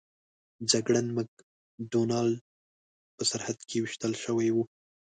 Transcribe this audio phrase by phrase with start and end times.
[0.71, 1.31] جګړن مک
[1.91, 2.37] ډانلډ
[3.15, 4.57] په سرحد کې ویشتل شوی و.